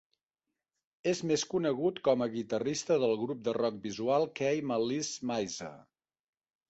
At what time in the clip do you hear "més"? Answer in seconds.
1.31-1.43